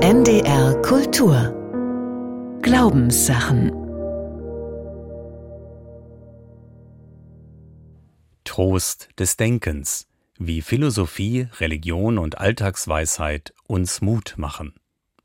NDR 0.00 0.80
Kultur 0.82 2.60
Glaubenssachen 2.62 3.72
Trost 8.44 9.08
des 9.18 9.36
Denkens, 9.36 10.06
wie 10.38 10.62
Philosophie, 10.62 11.48
Religion 11.58 12.18
und 12.18 12.38
Alltagsweisheit 12.38 13.52
uns 13.66 14.00
Mut 14.00 14.34
machen. 14.36 14.74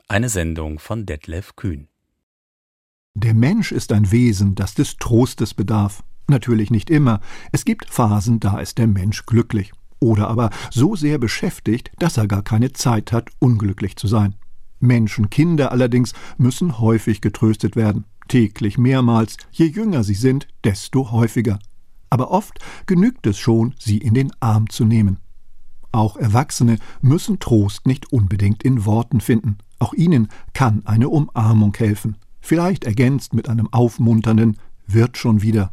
Eine 0.08 0.30
Sendung 0.30 0.80
von 0.80 1.06
Detlef 1.06 1.56
Kühn. 1.56 1.88
Der 3.14 3.36
Mensch 3.36 3.72
ist 3.72 3.92
ein 3.92 4.12
Wesen, 4.12 4.56
das 4.56 4.74
des 4.74 4.98
Trostes 4.98 5.54
bedarf. 5.54 6.04
Natürlich 6.28 6.72
nicht 6.72 6.90
immer. 6.90 7.20
Es 7.52 7.64
gibt 7.64 7.92
Phasen, 7.92 8.40
da 8.40 8.58
ist 8.60 8.80
der 8.80 8.88
Mensch 8.88 9.28
glücklich. 9.28 9.72
Oder 10.00 10.30
aber 10.30 10.50
so 10.72 10.96
sehr 10.96 11.20
beschäftigt, 11.20 11.92
dass 12.00 12.18
er 12.18 12.26
gar 12.26 12.42
keine 12.42 12.74
Zeit 12.74 13.12
hat, 13.12 13.30
unglücklich 13.38 13.98
zu 13.98 14.08
sein. 14.08 14.34
Menschen, 14.84 15.30
Kinder 15.30 15.72
allerdings 15.72 16.14
müssen 16.38 16.80
häufig 16.80 17.22
getröstet 17.22 17.76
werden. 17.76 18.06
Täglich 18.28 18.78
mehrmals. 18.78 19.38
Je 19.52 19.66
jünger 19.66 20.04
sie 20.04 20.14
sind, 20.14 20.48
desto 20.64 21.12
häufiger. 21.12 21.60
Aber 22.10 22.32
oft 22.32 22.60
genügt 22.86 23.26
es 23.26 23.40
schon, 23.40 23.74
sie 23.80 23.98
in 23.98 24.14
den 24.14 24.32
Arm 24.40 24.70
zu 24.70 24.86
nehmen. 24.86 25.18
Auch 25.92 26.18
Erwachsene 26.18 26.78
müssen 27.02 27.40
Trost 27.40 27.86
nicht 27.88 28.12
unbedingt 28.12 28.64
in 28.64 28.86
Worten 28.86 29.22
finden. 29.22 29.58
Auch 29.80 29.94
ihnen 29.94 30.28
kann 30.54 30.82
eine 30.86 31.10
Umarmung 31.10 31.74
helfen. 31.76 32.18
Vielleicht 32.42 32.84
ergänzt 32.84 33.34
mit 33.34 33.48
einem 33.48 33.72
aufmunternden 33.72 34.58
wird 34.88 35.18
schon 35.18 35.42
wieder. 35.42 35.72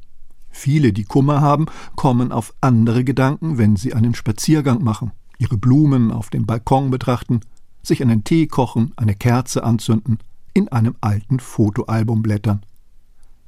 Viele, 0.51 0.93
die 0.93 1.05
Kummer 1.05 1.41
haben, 1.41 1.67
kommen 1.97 2.33
auf 2.33 2.55
andere 2.61 3.05
Gedanken, 3.05 3.57
wenn 3.57 3.77
sie 3.77 3.95
einen 3.95 4.15
Spaziergang 4.15 4.83
machen, 4.83 5.13
ihre 5.39 5.57
Blumen 5.57 6.11
auf 6.11 6.29
dem 6.29 6.45
Balkon 6.45 6.91
betrachten, 6.91 7.41
sich 7.83 8.03
einen 8.03 8.25
Tee 8.25 8.47
kochen, 8.47 8.93
eine 8.97 9.15
Kerze 9.15 9.65
anzünden, 9.65 10.19
in 10.55 10.69
einem 10.69 10.97
alten 11.01 11.41
Fotoalbum 11.41 12.23
blättern. 12.23 12.63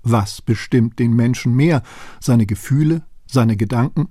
Was 0.03 0.43
bestimmt 0.43 0.99
den 0.99 1.15
Menschen 1.15 1.55
mehr, 1.55 1.83
seine 2.21 2.47
Gefühle, 2.47 3.03
seine 3.27 3.57
Gedanken? 3.57 4.09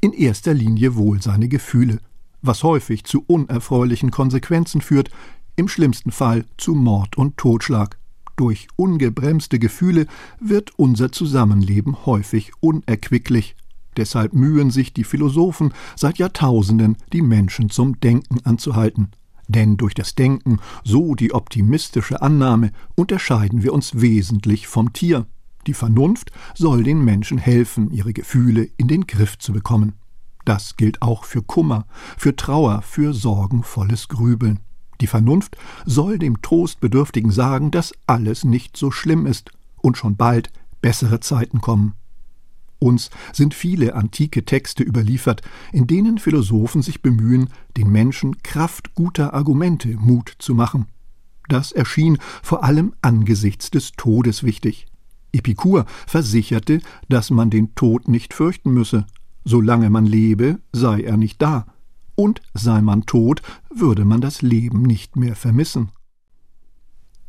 In 0.00 0.12
erster 0.12 0.54
Linie 0.54 0.96
wohl 0.96 1.22
seine 1.22 1.48
Gefühle, 1.48 2.00
was 2.42 2.62
häufig 2.62 3.04
zu 3.04 3.24
unerfreulichen 3.26 4.10
Konsequenzen 4.10 4.80
führt, 4.80 5.10
im 5.56 5.68
schlimmsten 5.68 6.10
Fall 6.10 6.44
zu 6.56 6.74
Mord 6.74 7.16
und 7.16 7.36
Totschlag. 7.36 7.98
Durch 8.36 8.68
ungebremste 8.76 9.58
Gefühle 9.58 10.06
wird 10.40 10.78
unser 10.78 11.12
Zusammenleben 11.12 12.06
häufig 12.06 12.52
unerquicklich. 12.60 13.54
Deshalb 13.96 14.32
mühen 14.32 14.70
sich 14.70 14.94
die 14.94 15.04
Philosophen 15.04 15.74
seit 15.96 16.18
Jahrtausenden, 16.18 16.96
die 17.12 17.20
Menschen 17.20 17.68
zum 17.68 18.00
Denken 18.00 18.40
anzuhalten. 18.44 19.10
Denn 19.48 19.76
durch 19.76 19.94
das 19.94 20.14
Denken, 20.14 20.60
so 20.84 21.14
die 21.14 21.34
optimistische 21.34 22.22
Annahme, 22.22 22.70
unterscheiden 22.94 23.62
wir 23.62 23.72
uns 23.72 24.00
wesentlich 24.00 24.66
vom 24.66 24.92
Tier. 24.92 25.26
Die 25.66 25.74
Vernunft 25.74 26.32
soll 26.54 26.82
den 26.82 27.04
Menschen 27.04 27.38
helfen, 27.38 27.90
ihre 27.90 28.12
Gefühle 28.12 28.68
in 28.76 28.88
den 28.88 29.06
Griff 29.06 29.38
zu 29.38 29.52
bekommen. 29.52 29.94
Das 30.44 30.76
gilt 30.76 31.02
auch 31.02 31.24
für 31.24 31.42
Kummer, 31.42 31.86
für 32.16 32.34
Trauer, 32.34 32.82
für 32.82 33.14
sorgenvolles 33.14 34.08
Grübeln. 34.08 34.58
Die 35.00 35.06
Vernunft 35.06 35.56
soll 35.84 36.18
dem 36.18 36.42
Trostbedürftigen 36.42 37.30
sagen, 37.30 37.70
dass 37.70 37.92
alles 38.06 38.44
nicht 38.44 38.76
so 38.76 38.90
schlimm 38.90 39.26
ist 39.26 39.50
und 39.80 39.96
schon 39.96 40.16
bald 40.16 40.52
bessere 40.80 41.20
Zeiten 41.20 41.60
kommen. 41.60 41.94
Uns 42.82 43.10
sind 43.32 43.54
viele 43.54 43.94
antike 43.94 44.44
Texte 44.44 44.82
überliefert, 44.82 45.40
in 45.72 45.86
denen 45.86 46.18
Philosophen 46.18 46.82
sich 46.82 47.00
bemühen, 47.00 47.48
den 47.76 47.92
Menschen 47.92 48.42
Kraft 48.42 48.96
guter 48.96 49.34
Argumente 49.34 49.90
Mut 50.00 50.34
zu 50.40 50.52
machen. 50.52 50.86
Das 51.48 51.70
erschien 51.70 52.18
vor 52.42 52.64
allem 52.64 52.92
angesichts 53.00 53.70
des 53.70 53.92
Todes 53.92 54.42
wichtig. 54.42 54.86
Epikur 55.32 55.86
versicherte, 56.08 56.80
dass 57.08 57.30
man 57.30 57.50
den 57.50 57.76
Tod 57.76 58.08
nicht 58.08 58.34
fürchten 58.34 58.72
müsse. 58.72 59.06
Solange 59.44 59.88
man 59.88 60.04
lebe, 60.04 60.58
sei 60.72 61.02
er 61.02 61.16
nicht 61.16 61.40
da 61.40 61.66
und 62.16 62.42
sei 62.52 62.82
man 62.82 63.06
tot, 63.06 63.42
würde 63.72 64.04
man 64.04 64.20
das 64.20 64.42
Leben 64.42 64.82
nicht 64.82 65.14
mehr 65.14 65.36
vermissen. 65.36 65.92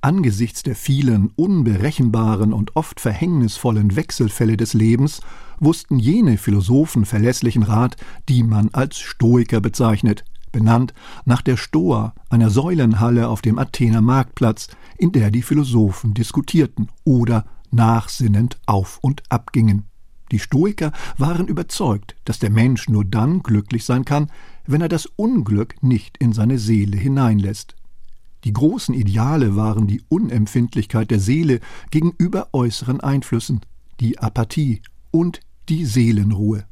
Angesichts 0.03 0.63
der 0.63 0.75
vielen 0.75 1.31
unberechenbaren 1.37 2.51
und 2.51 2.75
oft 2.75 2.99
verhängnisvollen 2.99 3.95
Wechselfälle 3.95 4.57
des 4.57 4.73
Lebens 4.73 5.21
wussten 5.61 5.97
jene 5.97 6.37
Philosophen 6.37 7.05
verlässlichen 7.05 7.63
Rat, 7.63 7.95
die 8.27 8.43
man 8.43 8.67
als 8.73 8.99
Stoiker 8.99 9.61
bezeichnet, 9.61 10.25
benannt 10.51 10.93
nach 11.23 11.41
der 11.41 11.55
Stoa, 11.55 12.13
einer 12.29 12.49
Säulenhalle 12.49 13.29
auf 13.29 13.41
dem 13.41 13.57
Athener 13.57 14.01
Marktplatz, 14.01 14.67
in 14.97 15.13
der 15.13 15.31
die 15.31 15.41
Philosophen 15.41 16.13
diskutierten 16.13 16.89
oder 17.05 17.45
nachsinnend 17.71 18.57
auf 18.65 18.99
und 19.01 19.23
abgingen. 19.29 19.85
Die 20.33 20.39
Stoiker 20.39 20.91
waren 21.17 21.47
überzeugt, 21.47 22.17
dass 22.25 22.39
der 22.39 22.49
Mensch 22.49 22.89
nur 22.89 23.05
dann 23.05 23.41
glücklich 23.41 23.85
sein 23.85 24.03
kann, 24.03 24.29
wenn 24.67 24.81
er 24.81 24.89
das 24.89 25.05
Unglück 25.05 25.81
nicht 25.81 26.17
in 26.17 26.33
seine 26.33 26.59
Seele 26.59 26.97
hineinlässt. 26.97 27.77
Die 28.43 28.53
großen 28.53 28.93
Ideale 28.93 29.55
waren 29.55 29.87
die 29.87 30.01
Unempfindlichkeit 30.09 31.11
der 31.11 31.19
Seele 31.19 31.59
gegenüber 31.91 32.49
äußeren 32.51 32.99
Einflüssen, 32.99 33.61
die 33.99 34.19
Apathie 34.19 34.81
und 35.11 35.39
die 35.69 35.85
Seelenruhe. 35.85 36.65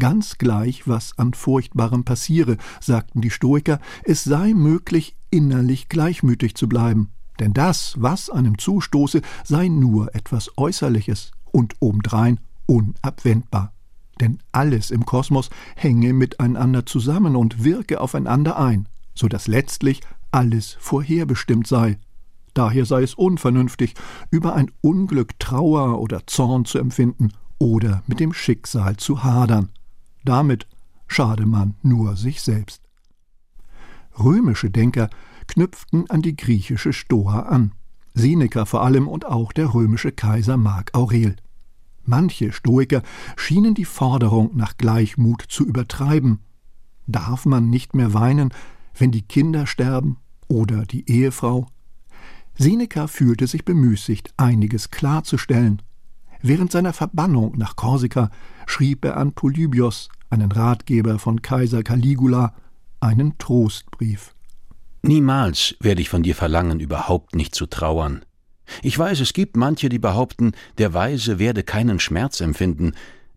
Ganz 0.00 0.38
gleich, 0.38 0.88
was 0.88 1.16
an 1.18 1.34
Furchtbarem 1.34 2.04
passiere, 2.04 2.56
sagten 2.80 3.20
die 3.20 3.30
Stoiker, 3.30 3.80
es 4.02 4.24
sei 4.24 4.52
möglich, 4.52 5.14
innerlich 5.30 5.88
gleichmütig 5.88 6.56
zu 6.56 6.68
bleiben, 6.68 7.10
denn 7.38 7.52
das, 7.52 7.94
was 7.98 8.28
einem 8.30 8.58
zustoße, 8.58 9.22
sei 9.44 9.68
nur 9.68 10.14
etwas 10.14 10.50
Äußerliches 10.56 11.30
und 11.52 11.74
obendrein 11.80 12.40
unabwendbar 12.66 13.74
denn 14.20 14.38
alles 14.52 14.90
im 14.90 15.04
Kosmos 15.06 15.50
hänge 15.76 16.12
miteinander 16.12 16.86
zusammen 16.86 17.36
und 17.36 17.64
wirke 17.64 18.00
aufeinander 18.00 18.58
ein, 18.58 18.88
so 19.14 19.28
dass 19.28 19.46
letztlich 19.46 20.00
alles 20.34 20.76
vorherbestimmt 20.80 21.68
sei. 21.68 21.96
Daher 22.54 22.86
sei 22.86 23.02
es 23.02 23.14
unvernünftig, 23.14 23.94
über 24.32 24.54
ein 24.56 24.70
Unglück 24.80 25.38
Trauer 25.38 26.00
oder 26.00 26.26
Zorn 26.26 26.64
zu 26.64 26.78
empfinden 26.78 27.32
oder 27.58 28.02
mit 28.08 28.18
dem 28.18 28.32
Schicksal 28.32 28.96
zu 28.96 29.22
hadern. 29.22 29.70
Damit 30.24 30.66
schade 31.06 31.46
man 31.46 31.74
nur 31.82 32.16
sich 32.16 32.42
selbst. 32.42 32.82
Römische 34.18 34.70
Denker 34.70 35.08
knüpften 35.46 36.10
an 36.10 36.20
die 36.20 36.36
griechische 36.36 36.92
Stoa 36.92 37.40
an, 37.42 37.72
Seneca 38.14 38.64
vor 38.64 38.82
allem 38.82 39.06
und 39.06 39.26
auch 39.26 39.52
der 39.52 39.72
römische 39.72 40.10
Kaiser 40.10 40.56
Mark 40.56 40.90
Aurel. 40.94 41.36
Manche 42.04 42.52
Stoiker 42.52 43.02
schienen 43.36 43.74
die 43.74 43.84
Forderung 43.84 44.50
nach 44.56 44.76
Gleichmut 44.78 45.44
zu 45.48 45.64
übertreiben. 45.64 46.40
Darf 47.06 47.46
man 47.46 47.70
nicht 47.70 47.94
mehr 47.94 48.14
weinen, 48.14 48.52
wenn 48.96 49.10
die 49.10 49.22
Kinder 49.22 49.66
sterben 49.66 50.18
oder 50.48 50.84
die 50.84 51.10
Ehefrau? 51.10 51.66
Seneca 52.56 53.06
fühlte 53.06 53.46
sich 53.46 53.64
bemüßigt, 53.64 54.32
einiges 54.36 54.90
klarzustellen. 54.90 55.82
Während 56.40 56.70
seiner 56.70 56.92
Verbannung 56.92 57.56
nach 57.56 57.74
Korsika 57.74 58.30
schrieb 58.66 59.04
er 59.04 59.16
an 59.16 59.32
Polybios, 59.32 60.08
einen 60.30 60.52
Ratgeber 60.52 61.18
von 61.18 61.42
Kaiser 61.42 61.82
Caligula, 61.82 62.54
einen 63.00 63.38
Trostbrief. 63.38 64.34
Niemals 65.02 65.76
werde 65.80 66.00
ich 66.00 66.08
von 66.08 66.22
dir 66.22 66.34
verlangen, 66.34 66.80
überhaupt 66.80 67.34
nicht 67.34 67.54
zu 67.54 67.66
trauern. 67.66 68.24
Ich 68.82 68.98
weiß, 68.98 69.20
es 69.20 69.32
gibt 69.32 69.56
manche, 69.56 69.88
die 69.88 69.98
behaupten, 69.98 70.52
der 70.78 70.94
Weise 70.94 71.38
werde 71.38 71.62
keinen 71.62 72.00
Schmerz 72.00 72.40
empfinden. 72.40 72.92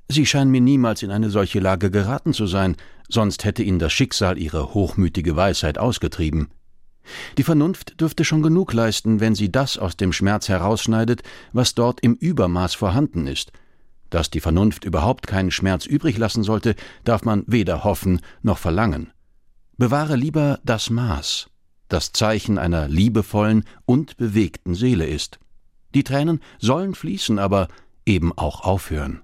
Sie 0.08 0.26
scheinen 0.26 0.52
mir 0.52 0.62
niemals 0.62 1.04
in 1.04 1.12
eine 1.12 1.30
solche 1.30 1.60
Lage 1.60 1.92
geraten 1.92 2.34
zu 2.34 2.48
sein, 2.48 2.78
sonst 3.10 3.44
hätte 3.44 3.64
ihnen 3.64 3.80
das 3.80 3.92
Schicksal 3.92 4.38
ihre 4.38 4.74
hochmütige 4.74 5.36
Weisheit 5.36 5.78
ausgetrieben. 5.78 6.48
Die 7.38 7.44
Vernunft 7.44 8.00
dürfte 8.00 8.24
schon 8.24 8.42
genug 8.42 8.74
leisten, 8.74 9.20
wenn 9.20 9.36
sie 9.36 9.52
das 9.52 9.78
aus 9.78 9.98
dem 9.98 10.14
Schmerz 10.14 10.50
herausschneidet, 10.50 11.24
was 11.54 11.76
dort 11.76 12.00
im 12.02 12.16
Übermaß 12.16 12.76
vorhanden 12.76 13.28
ist. 13.28 13.52
Dass 14.10 14.30
die 14.30 14.40
Vernunft 14.40 14.86
überhaupt 14.86 15.28
keinen 15.28 15.52
Schmerz 15.52 15.86
übrig 15.86 16.18
lassen 16.18 16.44
sollte, 16.44 16.76
darf 17.04 17.24
man 17.24 17.44
weder 17.48 17.84
hoffen 17.84 18.22
noch 18.42 18.58
verlangen. 18.58 19.12
Bewahre 19.78 20.16
lieber 20.16 20.60
das 20.64 20.90
Maß 20.90 21.50
das 21.88 22.12
Zeichen 22.12 22.58
einer 22.58 22.88
liebevollen 22.88 23.64
und 23.86 24.18
bewegten 24.18 24.76
Seele 24.76 25.06
ist. 25.06 25.40
Die 25.96 26.04
Tränen 26.04 26.42
sollen 26.60 26.96
fließen, 26.96 27.40
aber 27.40 27.68
eben 28.06 28.38
auch 28.38 28.62
aufhören. 28.62 29.22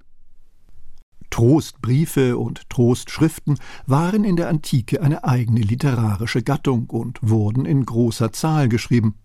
Trostbriefe 1.33 2.37
und 2.37 2.69
Trostschriften 2.69 3.57
waren 3.87 4.23
in 4.23 4.35
der 4.35 4.49
Antike 4.49 5.01
eine 5.01 5.23
eigene 5.23 5.61
literarische 5.61 6.43
Gattung 6.43 6.91
und 6.91 7.17
wurden 7.23 7.65
in 7.65 7.87
großer 7.87 8.31
Zahl 8.31 8.69
geschrieben. 8.69 9.15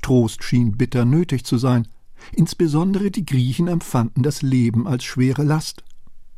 Trost 0.00 0.42
schien 0.44 0.78
bitter 0.78 1.04
nötig 1.04 1.44
zu 1.44 1.58
sein. 1.58 1.86
Insbesondere 2.32 3.10
die 3.10 3.26
Griechen 3.26 3.68
empfanden 3.68 4.22
das 4.22 4.40
Leben 4.40 4.86
als 4.86 5.04
schwere 5.04 5.42
Last. 5.42 5.84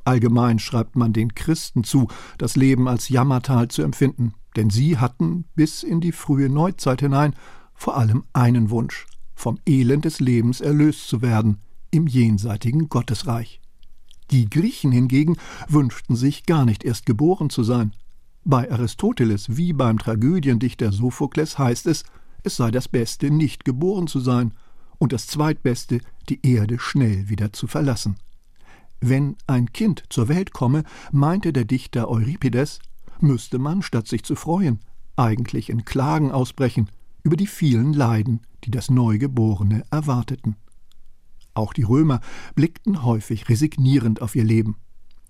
Allgemein 0.03 0.59
schreibt 0.59 0.97
man 0.97 1.12
den 1.12 1.33
Christen 1.37 1.85
zu, 1.85 2.09
das 2.37 2.56
Leben 2.56 2.88
als 2.88 3.09
Jammertal 3.09 3.69
zu 3.69 3.83
empfinden. 3.83 4.35
denn 4.56 4.69
sie 4.69 4.99
hatten 4.99 5.44
bis 5.55 5.85
in 5.85 6.00
die 6.00 6.11
frühe 6.11 6.49
Neuzeit 6.49 7.03
hinein 7.03 7.37
vor 7.73 7.97
allem 7.97 8.25
einen 8.33 8.71
Wunsch, 8.71 9.06
vom 9.37 9.61
Elend 9.65 10.06
des 10.06 10.19
Lebens 10.19 10.61
erlöst 10.61 11.06
zu 11.06 11.23
werden 11.23 11.59
im 11.93 12.09
jenseitigen 12.09 12.88
Gottesreich. 12.88 13.60
Die 14.31 14.49
Griechen 14.49 14.93
hingegen 14.93 15.37
wünschten 15.69 16.15
sich 16.15 16.47
gar 16.47 16.65
nicht 16.65 16.85
erst 16.85 17.05
geboren 17.06 17.50
zu 17.50 17.65
sein. 17.65 17.93
Bei 18.44 18.71
Aristoteles 18.71 19.56
wie 19.56 19.73
beim 19.73 19.99
Tragödiendichter 19.99 20.93
Sophokles 20.93 21.59
heißt 21.59 21.87
es, 21.87 22.05
es 22.43 22.56
sei 22.56 22.71
das 22.71 22.88
Beste, 22.88 23.31
nicht 23.31 23.65
geboren 23.65 24.06
zu 24.06 24.21
sein, 24.21 24.55
und 24.99 25.12
das 25.12 25.27
Zweitbeste, 25.27 26.00
die 26.29 26.47
Erde 26.47 26.79
schnell 26.79 27.29
wieder 27.29 27.53
zu 27.53 27.67
verlassen. 27.67 28.17
Wenn 29.00 29.37
ein 29.47 29.73
Kind 29.73 30.05
zur 30.11 30.29
Welt 30.29 30.53
komme, 30.53 30.85
meinte 31.11 31.53
der 31.53 31.65
Dichter 31.65 32.09
Euripides, 32.09 32.81
müsste 33.19 33.59
man, 33.59 33.83
statt 33.83 34.06
sich 34.06 34.25
zu 34.25 34.37
freuen, 34.37 34.81
eigentlich 35.17 35.71
in 35.71 35.85
Klagen 35.85 36.31
ausbrechen 36.31 36.91
über 37.23 37.37
die 37.37 37.47
vielen 37.47 37.93
Leiden, 37.94 38.41
die 38.65 38.71
das 38.71 38.91
Neugeborene 38.91 39.85
erwarteten. 39.91 40.56
Auch 41.55 41.73
die 41.73 41.82
Römer 41.82 42.20
blickten 42.55 43.02
häufig 43.02 43.49
resignierend 43.49 44.23
auf 44.23 44.37
ihr 44.37 44.44
Leben. 44.44 44.76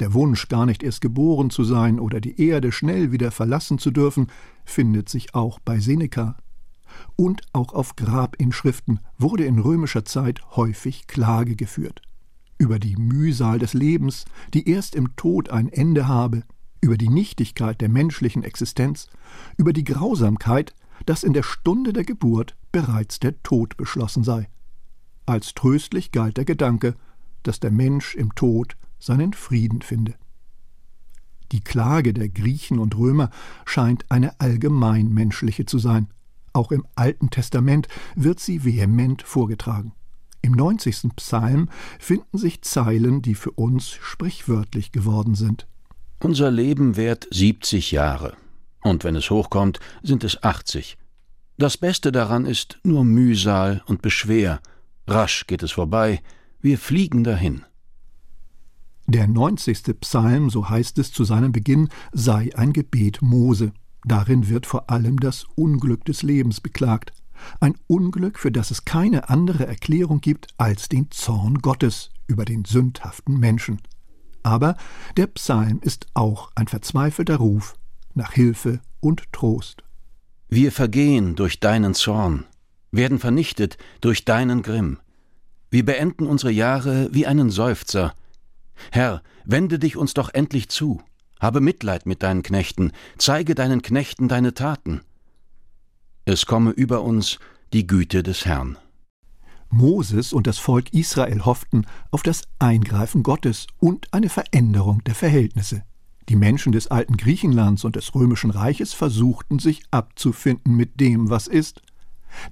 Der 0.01 0.15
Wunsch, 0.15 0.49
gar 0.49 0.67
nicht 0.67 0.83
erst 0.83 1.03
geboren 1.03 1.51
zu 1.51 1.63
sein 1.63 2.01
oder 2.01 2.21
die 2.21 2.41
Erde 2.41 2.73
schnell 2.73 3.13
wieder 3.13 3.31
verlassen 3.31 3.79
zu 3.79 3.91
dürfen, 3.91 4.29
findet 4.65 5.09
sich 5.09 5.35
auch 5.35 5.59
bei 5.61 5.79
Seneca. 5.79 6.37
Und 7.17 7.43
auch 7.53 7.75
auf 7.75 7.97
Grabinschriften 7.97 9.01
wurde 9.19 9.45
in 9.45 9.59
römischer 9.59 10.05
Zeit 10.05 10.41
häufig 10.57 11.07
Klage 11.07 11.55
geführt. 11.55 12.03
Über 12.59 12.79
die 12.79 12.97
Mühsal 12.97 13.59
des 13.59 13.75
Lebens, 13.75 14.25
die 14.55 14.69
erst 14.69 14.95
im 14.95 15.17
Tod 15.17 15.51
ein 15.51 15.69
Ende 15.69 16.09
habe, 16.09 16.45
über 16.81 16.97
die 16.97 17.09
Nichtigkeit 17.09 17.81
der 17.81 17.89
menschlichen 17.89 18.43
Existenz, 18.43 19.09
über 19.57 19.73
die 19.73 19.85
Grausamkeit, 19.85 20.75
dass 21.07 21.25
in 21.25 21.33
der 21.33 21.43
Stunde 21.43 21.93
der 21.93 22.05
Geburt 22.05 22.57
bereits 22.73 23.21
der 23.21 23.43
Tod 23.43 23.77
beschlossen 23.77 24.25
sei. 24.25 24.49
Als 25.31 25.55
tröstlich 25.55 26.11
galt 26.11 26.39
der 26.39 26.45
Gedanke, 26.45 26.97
dass 27.45 27.61
der 27.61 27.71
Mensch 27.71 28.17
im 28.17 28.35
Tod 28.35 28.77
seinen 28.99 29.33
Frieden 29.33 29.81
finde. 29.81 30.17
Die 31.53 31.61
Klage 31.61 32.13
der 32.13 32.29
Griechen 32.29 32.81
und 32.81 32.99
Römer 32.99 33.31
scheint 33.65 34.11
eine 34.11 34.41
allgemein 34.41 35.15
menschliche 35.15 35.67
zu 35.67 35.79
sein. 35.79 36.09
Auch 36.53 36.73
im 36.73 36.85
Alten 36.97 37.31
Testament 37.31 37.87
wird 38.17 38.41
sie 38.41 38.65
vehement 38.65 39.23
vorgetragen. 39.23 39.93
Im 40.43 40.51
90. 40.51 41.15
Psalm 41.15 41.69
finden 42.01 42.37
sich 42.37 42.63
Zeilen, 42.63 43.23
die 43.23 43.37
für 43.37 43.53
uns 43.53 43.89
sprichwörtlich 43.89 44.91
geworden 44.91 45.37
sind. 45.37 45.69
Unser 46.19 46.51
Leben 46.51 46.97
währt 46.97 47.29
70 47.31 47.93
Jahre. 47.93 48.37
Und 48.83 49.05
wenn 49.05 49.15
es 49.15 49.31
hochkommt, 49.31 49.79
sind 50.03 50.25
es 50.25 50.43
80. 50.43 50.99
Das 51.57 51.77
Beste 51.77 52.11
daran 52.11 52.47
ist 52.47 52.81
nur 52.83 53.05
Mühsal 53.05 53.85
und 53.87 54.03
Beschwer. 54.03 54.61
Rasch 55.11 55.47
geht 55.49 55.65
es 55.65 55.73
vorbei, 55.73 56.23
wir 56.61 56.79
fliegen 56.79 57.25
dahin. 57.25 57.65
Der 59.09 59.27
90. 59.27 59.99
Psalm, 60.01 60.51
so 60.51 60.69
heißt 60.69 60.99
es 60.99 61.11
zu 61.13 61.25
seinem 61.25 61.51
Beginn, 61.51 61.89
sei 62.13 62.51
ein 62.55 62.73
Gebet 62.73 63.21
Mose. 63.21 63.73
Darin 64.05 64.49
wird 64.49 64.67
vor 64.67 64.89
allem 64.89 65.19
das 65.19 65.47
Unglück 65.57 66.05
des 66.05 66.23
Lebens 66.23 66.61
beklagt. 66.61 67.13
Ein 67.59 67.75
Unglück, 67.89 68.39
für 68.39 68.53
das 68.53 68.71
es 68.71 68.85
keine 68.85 69.29
andere 69.29 69.67
Erklärung 69.67 70.21
gibt 70.21 70.49
als 70.59 70.89
den 70.89 71.11
Zorn 71.11 71.59
Gottes 71.59 72.11
über 72.29 72.45
den 72.45 72.65
sündhaften 72.65 73.39
Menschen. 73.41 73.81
Aber 74.45 74.77
der 75.17 75.27
Psalm 75.27 75.81
ist 75.83 76.07
auch 76.15 76.53
ein 76.55 76.69
verzweifelter 76.69 77.37
Ruf 77.37 77.75
nach 78.15 78.33
Hilfe 78.33 78.81
und 79.01 79.25
Trost. 79.33 79.83
Wir 80.49 80.71
vergehen 80.71 81.35
durch 81.35 81.59
deinen 81.59 81.95
Zorn, 81.95 82.45
werden 82.93 83.19
vernichtet 83.19 83.79
durch 84.01 84.25
deinen 84.25 84.63
Grimm. 84.63 84.99
Wir 85.71 85.85
beenden 85.85 86.27
unsere 86.27 86.51
Jahre 86.51 87.09
wie 87.13 87.27
einen 87.27 87.51
Seufzer. 87.51 88.15
Herr, 88.91 89.23
wende 89.45 89.79
dich 89.79 89.97
uns 89.97 90.15
doch 90.15 90.33
endlich 90.33 90.69
zu. 90.69 91.01
Habe 91.39 91.61
Mitleid 91.61 92.07
mit 92.07 92.23
deinen 92.23 92.43
Knechten, 92.43 92.93
zeige 93.19 93.55
deinen 93.55 93.83
Knechten 93.83 94.29
deine 94.29 94.53
Taten. 94.55 95.01
Es 96.25 96.47
komme 96.47 96.71
über 96.71 97.03
uns 97.03 97.39
die 97.73 97.87
Güte 97.87 98.23
des 98.23 98.45
Herrn. 98.45 98.77
Moses 99.71 100.33
und 100.33 100.49
das 100.49 100.59
Volk 100.59 100.93
Israel 100.93 101.45
hofften 101.45 101.87
auf 102.11 102.23
das 102.23 102.43
Eingreifen 102.59 103.23
Gottes 103.23 103.69
und 103.79 104.13
eine 104.13 104.29
Veränderung 104.29 105.03
der 105.05 105.15
Verhältnisse. 105.15 105.85
Die 106.29 106.37
Menschen 106.37 106.73
des 106.73 106.89
alten 106.89 107.17
Griechenlands 107.17 107.85
und 107.85 107.97
des 107.97 108.15
römischen 108.15 108.51
Reiches 108.51 108.93
versuchten 108.93 109.59
sich 109.59 109.83
abzufinden 109.91 110.77
mit 110.77 111.01
dem, 111.01 111.31
was 111.31 111.47
ist. 111.47 111.83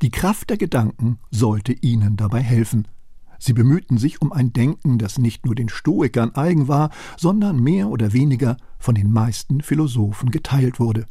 Die 0.02 0.10
Kraft 0.10 0.50
der 0.50 0.56
Gedanken 0.56 1.18
sollte 1.30 1.72
ihnen 1.72 2.16
dabei 2.16 2.40
helfen. 2.40 2.88
Sie 3.38 3.52
bemühten 3.52 3.98
sich 3.98 4.20
um 4.20 4.32
ein 4.32 4.52
Denken, 4.52 4.98
das 4.98 5.18
nicht 5.18 5.46
nur 5.46 5.54
den 5.54 5.68
Stoikern 5.68 6.34
eigen 6.34 6.66
war, 6.66 6.90
sondern 7.16 7.62
mehr 7.62 7.88
oder 7.88 8.12
weniger 8.12 8.56
von 8.78 8.94
den 8.94 9.12
meisten 9.12 9.60
Philosophen 9.60 10.30
geteilt 10.30 10.80
wurde. 10.80 11.06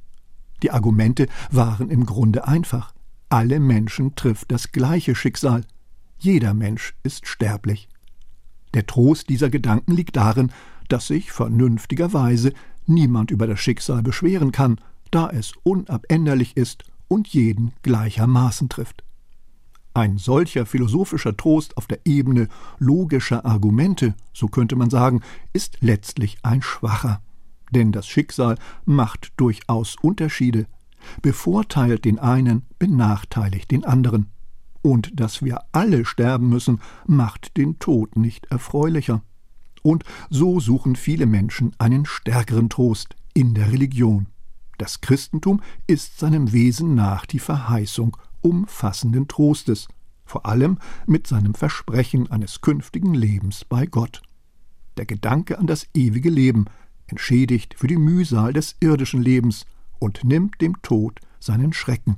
Die 0.62 0.72
Argumente 0.72 1.28
waren 1.52 1.90
im 1.90 2.06
Grunde 2.06 2.48
einfach. 2.48 2.94
Alle 3.30 3.60
Menschen 3.60 4.16
trifft 4.16 4.52
das 4.52 4.72
gleiche 4.72 5.16
Schicksal. 5.16 5.64
Jeder 6.18 6.54
Mensch 6.54 6.96
ist 7.04 7.28
sterblich. 7.28 7.88
Der 8.74 8.86
Trost 8.86 9.30
dieser 9.30 9.50
Gedanken 9.50 9.94
liegt 9.94 10.16
darin, 10.16 10.52
dass 10.90 11.08
sich 11.08 11.32
vernünftigerweise 11.32 12.54
niemand 12.86 13.32
über 13.32 13.48
das 13.48 13.60
Schicksal 13.60 14.02
beschweren 14.02 14.52
kann, 14.52 14.80
da 15.12 15.30
es 15.30 15.54
unabänderlich 15.64 16.58
ist 16.58 16.86
und 17.08 17.28
jeden 17.30 17.74
gleichermaßen 17.84 18.70
trifft. 18.70 19.04
Ein 19.94 20.18
solcher 20.18 20.66
philosophischer 20.66 21.36
Trost 21.36 21.76
auf 21.78 21.88
der 21.88 22.00
Ebene 22.06 22.50
logischer 22.78 23.46
Argumente, 23.46 24.14
so 24.34 24.48
könnte 24.48 24.76
man 24.76 24.90
sagen, 24.90 25.22
ist 25.54 25.78
letztlich 25.82 26.38
ein 26.44 26.62
schwacher. 26.62 27.22
Denn 27.72 27.92
das 27.92 28.08
Schicksal 28.08 28.58
macht 28.86 29.34
durchaus 29.38 29.96
Unterschiede, 30.02 30.68
bevorteilt 31.22 32.06
den 32.06 32.20
einen, 32.20 32.64
benachteiligt 32.78 33.72
den 33.72 33.86
anderen 33.86 34.28
und 34.82 35.20
dass 35.20 35.44
wir 35.44 35.64
alle 35.72 36.06
sterben 36.06 36.50
müssen, 36.50 36.80
macht 37.06 37.58
den 37.58 37.78
Tod 37.80 38.16
nicht 38.16 38.46
erfreulicher. 38.48 39.22
Und 39.84 40.04
so 40.30 40.60
suchen 40.60 40.96
viele 40.96 41.26
Menschen 41.26 41.74
einen 41.78 42.06
stärkeren 42.06 42.70
Trost 42.70 43.16
in 43.34 43.54
der 43.54 43.72
Religion. 43.72 44.28
Das 44.78 45.02
Christentum 45.02 45.62
ist 45.88 46.20
seinem 46.20 46.54
Wesen 46.54 46.96
nach 46.96 47.26
die 47.26 47.40
Verheißung 47.40 48.18
umfassenden 48.42 49.28
Trostes, 49.28 49.88
vor 50.26 50.46
allem 50.46 50.78
mit 51.06 51.28
seinem 51.28 51.56
Versprechen 51.56 52.30
eines 52.30 52.62
künftigen 52.62 53.14
Lebens 53.14 53.66
bei 53.66 53.86
Gott. 53.86 54.22
Der 54.98 55.06
Gedanke 55.06 55.58
an 55.58 55.68
das 55.68 55.88
ewige 55.94 56.30
Leben 56.30 56.66
entschädigt 57.08 57.76
für 57.78 57.88
die 57.88 57.98
Mühsal 57.98 58.54
des 58.54 58.76
irdischen 58.80 59.22
Lebens 59.22 59.66
und 60.00 60.24
nimmt 60.24 60.62
dem 60.62 60.82
Tod 60.82 61.20
seinen 61.40 61.74
Schrecken. 61.74 62.18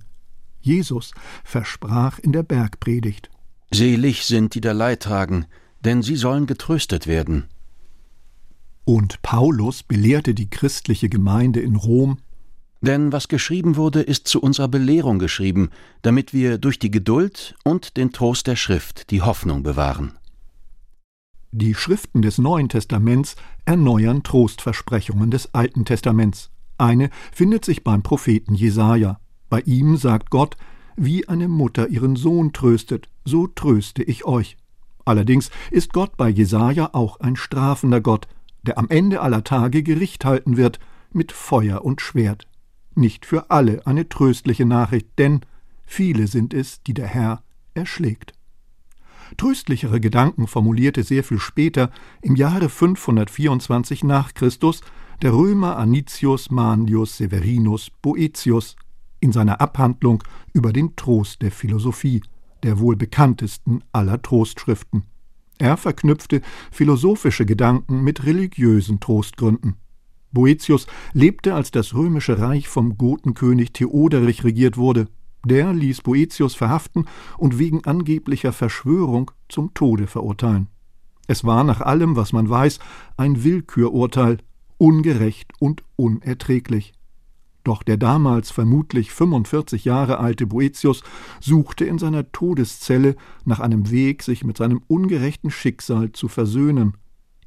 Jesus 0.61 1.13
versprach 1.43 2.19
in 2.19 2.33
der 2.33 2.43
Bergpredigt 2.43 3.29
Selig 3.71 4.25
sind, 4.25 4.55
die 4.55 4.61
da 4.61 4.71
Leid 4.71 5.03
tragen, 5.03 5.45
denn 5.85 6.01
sie 6.01 6.15
sollen 6.15 6.47
getröstet 6.47 7.05
werden. 7.05 7.45
Und 8.83 9.21
Paulus 9.21 9.83
belehrte 9.83 10.33
die 10.33 10.49
christliche 10.49 11.09
Gemeinde 11.09 11.59
in 11.59 11.75
Rom 11.75 12.17
Denn 12.81 13.11
was 13.11 13.27
geschrieben 13.27 13.75
wurde, 13.75 14.01
ist 14.01 14.27
zu 14.27 14.41
unserer 14.41 14.69
Belehrung 14.69 15.19
geschrieben, 15.19 15.69
damit 16.01 16.33
wir 16.33 16.57
durch 16.57 16.79
die 16.79 16.91
Geduld 16.91 17.55
und 17.63 17.97
den 17.97 18.11
Trost 18.13 18.47
der 18.47 18.55
Schrift 18.55 19.11
die 19.11 19.21
Hoffnung 19.21 19.63
bewahren. 19.63 20.13
Die 21.51 21.73
Schriften 21.73 22.21
des 22.21 22.37
Neuen 22.37 22.69
Testaments 22.69 23.35
erneuern 23.65 24.23
Trostversprechungen 24.23 25.31
des 25.31 25.53
Alten 25.53 25.83
Testaments. 25.83 26.51
Eine 26.77 27.09
findet 27.33 27.65
sich 27.65 27.83
beim 27.83 28.03
Propheten 28.03 28.53
Jesaja. 28.53 29.19
Bei 29.49 29.61
ihm 29.61 29.97
sagt 29.97 30.29
Gott, 30.29 30.55
wie 30.95 31.27
eine 31.27 31.47
Mutter 31.47 31.87
ihren 31.87 32.15
Sohn 32.15 32.53
tröstet, 32.53 33.09
so 33.25 33.47
tröste 33.47 34.03
ich 34.03 34.25
euch. 34.25 34.57
Allerdings 35.05 35.49
ist 35.71 35.91
Gott 35.91 36.17
bei 36.17 36.29
Jesaja 36.29 36.91
auch 36.93 37.19
ein 37.19 37.35
strafender 37.35 37.99
Gott, 37.99 38.27
der 38.63 38.77
am 38.77 38.89
Ende 38.89 39.21
aller 39.21 39.43
Tage 39.43 39.81
Gericht 39.81 40.23
halten 40.25 40.55
wird 40.55 40.79
mit 41.11 41.31
Feuer 41.31 41.83
und 41.83 41.99
Schwert. 42.01 42.48
Nicht 42.99 43.25
für 43.25 43.49
alle 43.49 43.87
eine 43.87 44.09
tröstliche 44.09 44.65
Nachricht, 44.65 45.07
denn 45.19 45.39
viele 45.85 46.27
sind 46.27 46.53
es, 46.53 46.83
die 46.83 46.93
der 46.93 47.07
Herr 47.07 47.43
erschlägt. 47.73 48.33
Tröstlichere 49.37 50.01
Gedanken 50.01 50.47
formulierte 50.47 51.03
sehr 51.03 51.23
viel 51.23 51.39
später, 51.39 51.91
im 52.21 52.35
Jahre 52.35 52.67
524 52.67 54.03
nach 54.03 54.33
Christus, 54.33 54.81
der 55.21 55.31
Römer 55.31 55.77
Anicius 55.77 56.51
Manius 56.51 57.15
Severinus 57.15 57.89
Boetius 58.01 58.75
in 59.21 59.31
seiner 59.31 59.61
Abhandlung 59.61 60.21
über 60.51 60.73
den 60.73 60.97
Trost 60.97 61.41
der 61.41 61.51
Philosophie, 61.51 62.21
der 62.63 62.79
wohl 62.79 62.97
bekanntesten 62.97 63.81
aller 63.93 64.21
Trostschriften. 64.21 65.03
Er 65.57 65.77
verknüpfte 65.77 66.41
philosophische 66.69 67.45
Gedanken 67.45 68.01
mit 68.03 68.25
religiösen 68.25 68.99
Trostgründen. 68.99 69.77
Boetius 70.31 70.87
lebte, 71.13 71.55
als 71.55 71.71
das 71.71 71.93
römische 71.93 72.39
Reich 72.39 72.67
vom 72.67 72.97
Gotenkönig 72.97 73.73
Theoderich 73.73 74.43
regiert 74.43 74.77
wurde. 74.77 75.07
Der 75.45 75.73
ließ 75.73 76.01
Boetius 76.01 76.55
verhaften 76.55 77.05
und 77.37 77.59
wegen 77.59 77.85
angeblicher 77.85 78.51
Verschwörung 78.51 79.31
zum 79.47 79.73
Tode 79.73 80.07
verurteilen. 80.07 80.67
Es 81.27 81.43
war 81.43 81.63
nach 81.63 81.81
allem, 81.81 82.15
was 82.15 82.33
man 82.33 82.49
weiß, 82.49 82.79
ein 83.15 83.43
Willkürurteil, 83.43 84.39
ungerecht 84.77 85.51
und 85.59 85.83
unerträglich. 85.95 86.93
Doch 87.63 87.83
der 87.83 87.97
damals 87.97 88.51
vermutlich 88.51 89.11
45 89.11 89.85
Jahre 89.85 90.19
alte 90.19 90.47
Boetius 90.47 91.03
suchte 91.39 91.85
in 91.85 91.99
seiner 91.99 92.31
Todeszelle 92.31 93.15
nach 93.45 93.59
einem 93.59 93.91
Weg, 93.91 94.23
sich 94.23 94.43
mit 94.43 94.57
seinem 94.57 94.81
ungerechten 94.87 95.51
Schicksal 95.51 96.11
zu 96.11 96.27
versöhnen. 96.29 96.93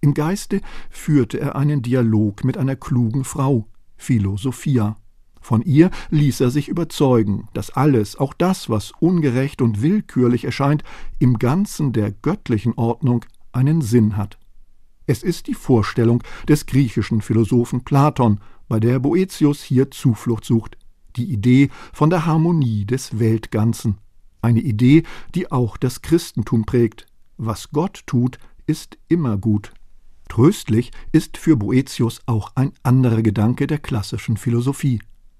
Im 0.05 0.15
Geiste 0.15 0.61
führte 0.91 1.39
er 1.39 1.55
einen 1.55 1.81
Dialog 1.81 2.43
mit 2.43 2.59
einer 2.59 2.75
klugen 2.75 3.23
Frau, 3.23 3.69
Philosophia. 3.97 4.97
Von 5.41 5.63
ihr 5.63 5.93
ließ 6.11 6.41
er 6.41 6.51
sich 6.51 6.69
überzeugen, 6.69 7.47
dass 7.55 7.71
alles, 7.71 8.17
auch 8.17 8.35
das, 8.35 8.69
was 8.69 8.91
ungerecht 8.99 9.63
und 9.63 9.81
willkürlich 9.81 10.45
erscheint, 10.45 10.83
im 11.21 11.39
Ganzen 11.39 11.93
der 11.93 12.11
göttlichen 12.11 12.75
Ordnung 12.75 13.25
einen 13.53 13.81
Sinn 13.81 14.17
hat. 14.17 14.39
Es 15.07 15.23
ist 15.23 15.47
die 15.47 15.55
Vorstellung 15.55 16.25
des 16.49 16.67
griechischen 16.67 17.21
Philosophen 17.21 17.85
Platon, 17.85 18.41
bei 18.69 18.81
der 18.81 18.99
Boetius 18.99 19.63
hier 19.63 19.93
Zuflucht 19.93 20.45
sucht, 20.45 20.79
die 21.15 21.33
Idee 21.33 21.71
von 21.93 22.11
der 22.11 22.27
Harmonie 22.27 22.87
des 22.87 23.21
Weltganzen, 23.21 23.99
eine 24.41 24.61
Idee, 24.61 25.05
die 25.37 25.53
auch 25.53 25.77
das 25.77 26.03
Christentum 26.03 26.65
prägt. 26.65 27.07
Was 27.37 27.71
Gott 27.71 28.03
tut, 28.07 28.39
ist 28.67 28.99
immer 29.07 29.37
gut. 29.37 29.73
Tröstlich 30.33 30.93
ist 31.13 31.37
für 31.37 31.59
Boetius 31.59 32.23
auch 32.25 32.53
ein 32.55 32.73
anderer 32.83 33.21
Gedanke 33.21 33.67
der 33.67 33.77
klassischen 33.77 34.39
Philosophie, 34.39 34.99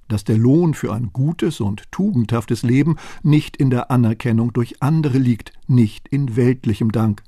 dass 0.09 0.23
der 0.23 0.37
Lohn 0.37 0.75
für 0.75 0.93
ein 0.93 1.15
gutes 1.15 1.61
und 1.61 1.91
tugendhaftes 1.91 2.63
Leben 2.63 2.99
nicht 3.23 3.57
in 3.57 3.71
der 3.71 3.91
Anerkennung 3.91 4.53
durch 4.53 4.83
andere 4.83 5.17
liegt, 5.17 5.55
nicht 5.67 6.09
in 6.09 6.37
weltlichem 6.37 6.93
Dank. 6.93 7.23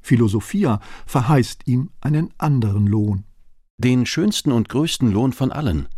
Philosophia 0.00 0.80
verheißt 1.04 1.66
ihm 1.66 1.90
einen 2.00 2.30
anderen 2.38 2.86
Lohn 2.86 3.24
den 3.76 4.06
schönsten 4.06 4.50
und 4.50 4.70
größten 4.70 5.12
Lohn 5.12 5.34
von 5.34 5.52
allen. 5.52 5.88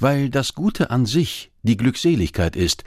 Weil 0.00 0.30
das 0.30 0.54
Gute 0.54 0.90
an 0.90 1.06
sich 1.06 1.52
die 1.62 1.76
Glückseligkeit 1.76 2.56
ist, 2.56 2.82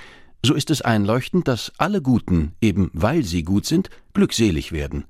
so 0.46 0.54
ist 0.54 0.70
es 0.70 0.82
einleuchtend, 0.82 1.48
dass 1.48 1.72
alle 1.78 2.02
Guten, 2.02 2.56
eben 2.60 2.92
weil 2.92 3.24
sie 3.24 3.44
gut 3.44 3.66
sind, 3.66 3.90
glückselig 4.14 4.74
werden. 4.74 5.06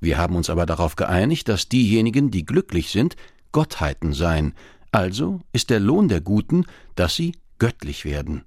Wir 0.00 0.18
haben 0.18 0.36
uns 0.36 0.50
aber 0.50 0.66
darauf 0.66 0.96
geeinigt, 0.96 1.48
dass 1.48 1.68
diejenigen, 1.68 2.30
die 2.30 2.46
glücklich 2.46 2.90
sind, 2.90 3.16
Gottheiten 3.52 4.12
seien, 4.12 4.54
also 4.92 5.40
ist 5.52 5.70
der 5.70 5.80
Lohn 5.80 6.08
der 6.08 6.20
Guten, 6.20 6.64
dass 6.94 7.14
sie 7.14 7.36
göttlich 7.58 8.04
werden. 8.04 8.42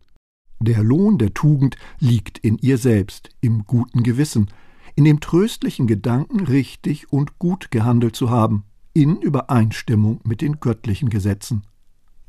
Der 0.60 0.84
Lohn 0.84 1.18
der 1.18 1.34
Tugend 1.34 1.76
liegt 2.00 2.38
in 2.40 2.58
ihr 2.58 2.78
selbst, 2.78 3.30
im 3.42 3.66
guten 3.66 4.04
Gewissen, 4.04 4.50
in 4.96 5.06
dem 5.06 5.20
tröstlichen 5.20 5.88
Gedanken, 5.88 6.42
richtig 6.42 7.12
und 7.12 7.38
gut 7.40 7.72
gehandelt 7.72 8.16
zu 8.16 8.30
haben 8.30 8.66
in 8.94 9.18
Übereinstimmung 9.18 10.22
mit 10.24 10.42
den 10.42 10.60
göttlichen 10.60 11.10
Gesetzen. 11.10 11.64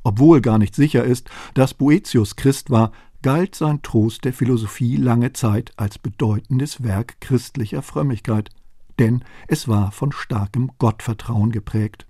Obwohl 0.03 0.41
gar 0.41 0.59
nicht 0.59 0.75
sicher 0.75 1.05
ist, 1.05 1.29
dass 1.55 1.75
Boetius 1.75 2.37
Christ 2.37 2.71
war, 2.71 2.93
galt 3.23 3.55
sein 3.55 3.83
Trost 3.83 4.25
der 4.25 4.33
Philosophie 4.33 4.97
lange 4.97 5.33
Zeit 5.33 5.73
als 5.77 5.99
bedeutendes 5.99 6.83
Werk 6.83 7.21
christlicher 7.21 7.83
Frömmigkeit, 7.83 8.51
denn 8.99 9.25
es 9.49 9.69
war 9.69 9.93
von 9.93 10.13
starkem 10.13 10.71
Gottvertrauen 10.79 11.53
geprägt. 11.53 12.07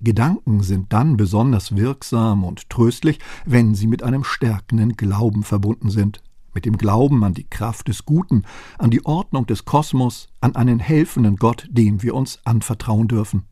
Gedanken 0.00 0.62
sind 0.62 0.92
dann 0.92 1.16
besonders 1.16 1.74
wirksam 1.74 2.44
und 2.44 2.70
tröstlich, 2.70 3.18
wenn 3.44 3.74
sie 3.74 3.88
mit 3.88 4.02
einem 4.02 4.22
stärkenden 4.22 4.96
Glauben 4.96 5.42
verbunden 5.42 5.90
sind, 5.90 6.22
mit 6.54 6.64
dem 6.66 6.78
Glauben 6.78 7.24
an 7.24 7.34
die 7.34 7.48
Kraft 7.48 7.88
des 7.88 8.04
Guten, 8.04 8.44
an 8.78 8.90
die 8.90 9.04
Ordnung 9.04 9.46
des 9.46 9.64
Kosmos, 9.64 10.28
an 10.40 10.54
einen 10.54 10.78
helfenden 10.78 11.36
Gott, 11.36 11.66
dem 11.70 12.02
wir 12.02 12.14
uns 12.14 12.40
anvertrauen 12.44 13.08
dürfen. 13.08 13.44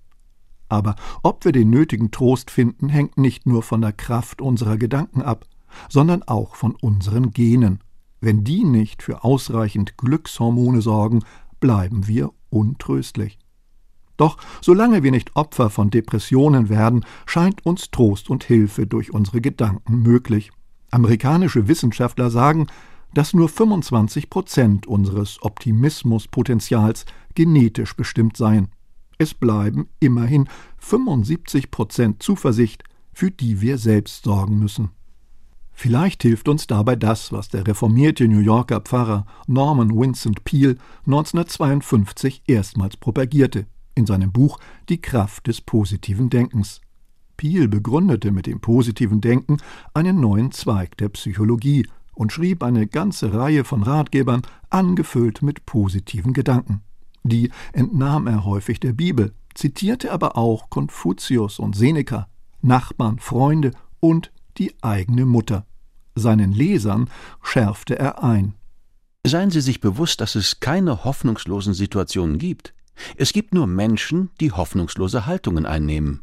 Aber 0.68 0.96
ob 1.22 1.44
wir 1.44 1.52
den 1.52 1.70
nötigen 1.70 2.10
Trost 2.10 2.50
finden, 2.50 2.88
hängt 2.88 3.18
nicht 3.18 3.46
nur 3.46 3.62
von 3.62 3.80
der 3.80 3.92
Kraft 3.92 4.40
unserer 4.40 4.76
Gedanken 4.76 5.22
ab, 5.22 5.46
sondern 5.88 6.22
auch 6.22 6.54
von 6.54 6.74
unseren 6.74 7.30
Genen. 7.30 7.80
Wenn 8.20 8.44
die 8.44 8.64
nicht 8.64 9.02
für 9.02 9.24
ausreichend 9.24 9.96
Glückshormone 9.98 10.80
sorgen, 10.80 11.22
bleiben 11.60 12.06
wir 12.06 12.30
untröstlich. 12.50 13.38
Doch 14.16 14.38
solange 14.60 15.02
wir 15.02 15.10
nicht 15.10 15.36
Opfer 15.36 15.70
von 15.70 15.90
Depressionen 15.90 16.68
werden, 16.68 17.04
scheint 17.26 17.64
uns 17.66 17.90
Trost 17.90 18.30
und 18.30 18.44
Hilfe 18.44 18.86
durch 18.86 19.12
unsere 19.12 19.40
Gedanken 19.40 20.02
möglich. 20.02 20.50
Amerikanische 20.90 21.68
Wissenschaftler 21.68 22.30
sagen, 22.30 22.68
dass 23.12 23.34
nur 23.34 23.48
25 23.48 24.30
Prozent 24.30 24.86
unseres 24.86 25.42
Optimismuspotenzials 25.42 27.04
genetisch 27.34 27.94
bestimmt 27.94 28.36
seien. 28.36 28.68
Es 29.18 29.34
bleiben 29.34 29.88
immerhin 30.00 30.48
75 30.78 31.70
Prozent 31.70 32.22
Zuversicht, 32.22 32.84
für 33.12 33.30
die 33.30 33.60
wir 33.60 33.78
selbst 33.78 34.24
sorgen 34.24 34.58
müssen. 34.58 34.90
Vielleicht 35.78 36.22
hilft 36.22 36.48
uns 36.48 36.66
dabei 36.66 36.96
das, 36.96 37.32
was 37.32 37.50
der 37.50 37.66
reformierte 37.66 38.26
New 38.26 38.38
Yorker 38.38 38.80
Pfarrer 38.80 39.26
Norman 39.46 39.90
Vincent 39.90 40.42
Peale 40.42 40.76
1952 41.04 42.44
erstmals 42.46 42.96
propagierte 42.96 43.66
in 43.94 44.06
seinem 44.06 44.32
Buch 44.32 44.58
Die 44.88 45.02
Kraft 45.02 45.46
des 45.46 45.60
positiven 45.60 46.30
Denkens. 46.30 46.80
Peale 47.36 47.68
begründete 47.68 48.32
mit 48.32 48.46
dem 48.46 48.58
positiven 48.58 49.20
Denken 49.20 49.58
einen 49.92 50.18
neuen 50.18 50.50
Zweig 50.50 50.96
der 50.96 51.10
Psychologie 51.10 51.86
und 52.14 52.32
schrieb 52.32 52.62
eine 52.62 52.86
ganze 52.86 53.34
Reihe 53.34 53.62
von 53.62 53.82
Ratgebern, 53.82 54.40
angefüllt 54.70 55.42
mit 55.42 55.66
positiven 55.66 56.32
Gedanken. 56.32 56.80
Die 57.22 57.50
entnahm 57.74 58.26
er 58.28 58.46
häufig 58.46 58.80
der 58.80 58.94
Bibel, 58.94 59.34
zitierte 59.52 60.10
aber 60.10 60.38
auch 60.38 60.70
Konfuzius 60.70 61.58
und 61.58 61.76
Seneca, 61.76 62.28
Nachbarn, 62.62 63.18
Freunde 63.18 63.72
und 64.00 64.32
die 64.58 64.74
eigene 64.82 65.26
Mutter. 65.26 65.66
Seinen 66.14 66.52
Lesern 66.52 67.10
schärfte 67.42 67.98
er 67.98 68.22
ein. 68.22 68.54
Seien 69.26 69.50
Sie 69.50 69.60
sich 69.60 69.80
bewusst, 69.80 70.20
dass 70.20 70.34
es 70.34 70.60
keine 70.60 71.04
hoffnungslosen 71.04 71.74
Situationen 71.74 72.38
gibt. 72.38 72.74
Es 73.16 73.32
gibt 73.32 73.52
nur 73.52 73.66
Menschen, 73.66 74.30
die 74.40 74.52
hoffnungslose 74.52 75.26
Haltungen 75.26 75.66
einnehmen. 75.66 76.22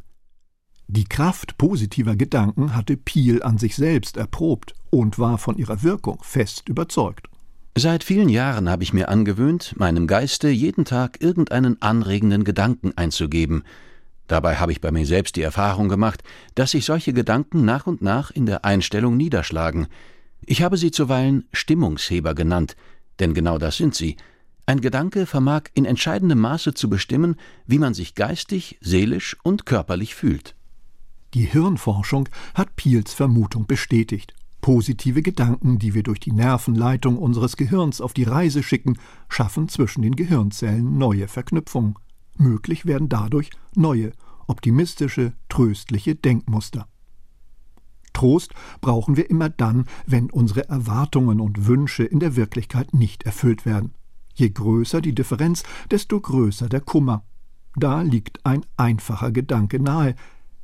Die 0.86 1.04
Kraft 1.04 1.56
positiver 1.56 2.16
Gedanken 2.16 2.74
hatte 2.74 2.96
Piel 2.96 3.42
an 3.42 3.58
sich 3.58 3.76
selbst 3.76 4.16
erprobt 4.16 4.74
und 4.90 5.18
war 5.18 5.38
von 5.38 5.56
ihrer 5.56 5.82
Wirkung 5.82 6.18
fest 6.22 6.68
überzeugt. 6.68 7.28
Seit 7.76 8.04
vielen 8.04 8.28
Jahren 8.28 8.68
habe 8.68 8.84
ich 8.84 8.92
mir 8.92 9.08
angewöhnt, 9.08 9.74
meinem 9.76 10.06
Geiste 10.06 10.48
jeden 10.48 10.84
Tag 10.84 11.20
irgendeinen 11.20 11.80
anregenden 11.82 12.44
Gedanken 12.44 12.92
einzugeben. 12.96 13.64
Dabei 14.26 14.56
habe 14.56 14.72
ich 14.72 14.80
bei 14.80 14.90
mir 14.90 15.06
selbst 15.06 15.36
die 15.36 15.42
Erfahrung 15.42 15.88
gemacht, 15.88 16.22
dass 16.54 16.70
sich 16.70 16.84
solche 16.84 17.12
Gedanken 17.12 17.64
nach 17.64 17.86
und 17.86 18.02
nach 18.02 18.30
in 18.30 18.46
der 18.46 18.64
Einstellung 18.64 19.16
niederschlagen. 19.16 19.86
Ich 20.46 20.62
habe 20.62 20.76
sie 20.76 20.90
zuweilen 20.90 21.44
Stimmungsheber 21.52 22.34
genannt, 22.34 22.76
denn 23.18 23.34
genau 23.34 23.58
das 23.58 23.76
sind 23.76 23.94
sie. 23.94 24.16
Ein 24.66 24.80
Gedanke 24.80 25.26
vermag 25.26 25.64
in 25.74 25.84
entscheidendem 25.84 26.40
Maße 26.40 26.72
zu 26.72 26.88
bestimmen, 26.88 27.36
wie 27.66 27.78
man 27.78 27.92
sich 27.92 28.14
geistig, 28.14 28.78
seelisch 28.80 29.36
und 29.42 29.66
körperlich 29.66 30.14
fühlt. 30.14 30.54
Die 31.34 31.44
Hirnforschung 31.44 32.28
hat 32.54 32.76
Piels 32.76 33.12
Vermutung 33.12 33.66
bestätigt 33.66 34.34
Positive 34.64 35.20
Gedanken, 35.20 35.78
die 35.78 35.92
wir 35.92 36.02
durch 36.02 36.20
die 36.20 36.32
Nervenleitung 36.32 37.18
unseres 37.18 37.58
Gehirns 37.58 38.00
auf 38.00 38.14
die 38.14 38.22
Reise 38.22 38.62
schicken, 38.62 38.96
schaffen 39.28 39.68
zwischen 39.68 40.00
den 40.00 40.16
Gehirnzellen 40.16 40.96
neue 40.96 41.28
Verknüpfungen. 41.28 41.96
Möglich 42.36 42.86
werden 42.86 43.08
dadurch 43.08 43.50
neue, 43.74 44.12
optimistische, 44.46 45.32
tröstliche 45.48 46.14
Denkmuster. 46.14 46.88
Trost 48.12 48.52
brauchen 48.80 49.16
wir 49.16 49.28
immer 49.28 49.48
dann, 49.48 49.86
wenn 50.06 50.30
unsere 50.30 50.68
Erwartungen 50.68 51.40
und 51.40 51.66
Wünsche 51.66 52.04
in 52.04 52.20
der 52.20 52.36
Wirklichkeit 52.36 52.94
nicht 52.94 53.24
erfüllt 53.24 53.66
werden. 53.66 53.94
Je 54.34 54.50
größer 54.50 55.00
die 55.00 55.14
Differenz, 55.14 55.62
desto 55.90 56.20
größer 56.20 56.68
der 56.68 56.80
Kummer. 56.80 57.24
Da 57.76 58.02
liegt 58.02 58.44
ein 58.46 58.64
einfacher 58.76 59.32
Gedanke 59.32 59.80
nahe. 59.80 60.14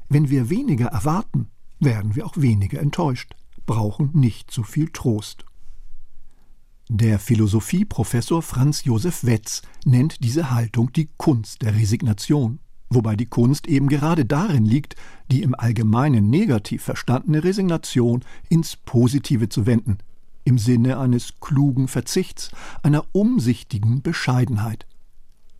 Wenn 0.09 0.31
wir 0.31 0.51
weniger 0.51 0.87
erwarten, 0.87 1.49
werden 1.81 2.15
wir 2.15 2.27
auch 2.27 2.37
weniger 2.37 2.81
enttäuscht 2.81 3.35
brauchen 3.71 4.11
nicht 4.15 4.51
so 4.51 4.65
viel 4.65 4.89
Trost. 4.89 5.45
Der 6.93 7.21
Philosophieprofessor 7.21 8.43
Franz 8.43 8.83
Josef 8.83 9.23
Wetz 9.23 9.63
nennt 9.85 10.25
diese 10.25 10.51
Haltung 10.51 10.93
die 10.93 11.09
Kunst 11.19 11.63
der 11.63 11.77
Resignation, 11.77 12.59
wobei 12.89 13.15
die 13.15 13.27
Kunst 13.27 13.69
eben 13.69 13.87
gerade 13.89 14.25
darin 14.25 14.65
liegt, 14.65 14.97
die 15.31 15.43
im 15.43 15.55
Allgemeinen 15.55 16.31
negativ 16.31 16.83
verstandene 16.83 17.45
Resignation 17.45 18.25
ins 18.49 18.75
Positive 18.75 19.49
zu 19.49 19.67
wenden, 19.67 19.99
im 20.43 20.59
Sinne 20.59 20.99
eines 20.99 21.35
klugen 21.39 21.87
Verzichts, 21.87 22.51
einer 22.83 23.05
umsichtigen 23.13 24.03
Bescheidenheit. 24.03 24.85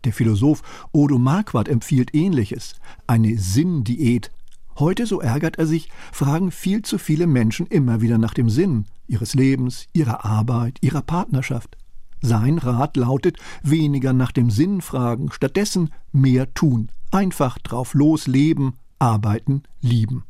Der 0.03 0.11
Philosoph 0.11 0.63
Odo 0.91 1.17
Marquardt 1.17 1.69
empfiehlt 1.69 2.13
ähnliches, 2.13 2.75
eine 3.07 3.37
Sinndiät 3.37 4.31
Heute, 4.79 5.05
so 5.05 5.21
ärgert 5.21 5.57
er 5.59 5.67
sich, 5.67 5.89
fragen 6.11 6.49
viel 6.49 6.81
zu 6.81 6.97
viele 6.97 7.27
Menschen 7.27 7.67
immer 7.67 8.01
wieder 8.01 8.17
nach 8.17 8.33
dem 8.33 8.49
Sinn 8.49 8.85
ihres 9.11 9.35
Lebens, 9.35 9.87
ihrer 9.93 10.25
Arbeit, 10.25 10.77
ihrer 10.81 11.01
Partnerschaft. 11.01 11.77
Sein 12.21 12.57
Rat 12.57 12.97
lautet, 12.97 13.37
weniger 13.61 14.13
nach 14.13 14.31
dem 14.31 14.49
Sinn 14.49 14.81
fragen, 14.81 15.31
stattdessen 15.31 15.89
mehr 16.11 16.53
tun, 16.53 16.89
einfach 17.11 17.57
drauf 17.57 17.93
losleben, 17.93 18.73
arbeiten, 18.99 19.63
lieben. 19.81 20.23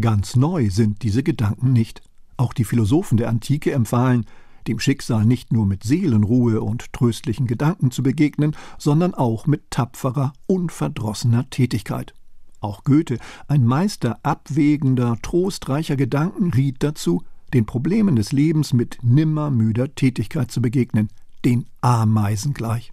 Ganz 0.00 0.36
neu 0.36 0.70
sind 0.70 1.02
diese 1.02 1.22
Gedanken 1.22 1.72
nicht. 1.72 2.02
Auch 2.36 2.52
die 2.52 2.64
Philosophen 2.64 3.16
der 3.16 3.28
Antike 3.28 3.72
empfahlen, 3.72 4.26
dem 4.66 4.80
Schicksal 4.80 5.24
nicht 5.24 5.52
nur 5.52 5.64
mit 5.64 5.84
Seelenruhe 5.84 6.60
und 6.60 6.92
tröstlichen 6.92 7.46
Gedanken 7.46 7.90
zu 7.90 8.02
begegnen, 8.02 8.56
sondern 8.78 9.14
auch 9.14 9.46
mit 9.46 9.70
tapferer, 9.70 10.32
unverdrossener 10.46 11.48
Tätigkeit. 11.50 12.14
Auch 12.60 12.84
Goethe, 12.84 13.18
ein 13.48 13.64
Meister 13.64 14.18
abwägender, 14.22 15.18
trostreicher 15.22 15.96
Gedanken, 15.96 16.52
riet 16.52 16.82
dazu, 16.82 17.22
den 17.54 17.66
Problemen 17.66 18.16
des 18.16 18.32
Lebens 18.32 18.72
mit 18.72 18.98
nimmermüder 19.02 19.94
Tätigkeit 19.94 20.50
zu 20.50 20.60
begegnen, 20.60 21.08
den 21.44 21.66
Ameisen 21.80 22.54
gleich. 22.54 22.92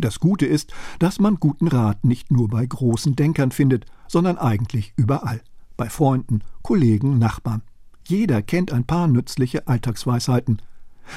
Das 0.00 0.18
Gute 0.18 0.46
ist, 0.46 0.72
dass 0.98 1.20
man 1.20 1.36
guten 1.36 1.68
Rat 1.68 2.04
nicht 2.04 2.30
nur 2.30 2.48
bei 2.48 2.64
großen 2.64 3.16
Denkern 3.16 3.52
findet, 3.52 3.86
sondern 4.08 4.38
eigentlich 4.38 4.92
überall, 4.96 5.42
bei 5.76 5.88
Freunden, 5.90 6.42
Kollegen, 6.62 7.18
Nachbarn. 7.18 7.62
Jeder 8.06 8.42
kennt 8.42 8.72
ein 8.72 8.84
paar 8.84 9.06
nützliche 9.06 9.68
Alltagsweisheiten. 9.68 10.62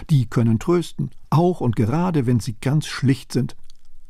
Die 0.10 0.26
können 0.26 0.60
trösten, 0.60 1.12
auch 1.30 1.62
und 1.62 1.76
gerade 1.76 2.26
wenn 2.26 2.40
sie 2.40 2.56
ganz 2.60 2.88
schlicht 2.88 3.32
sind. 3.32 3.56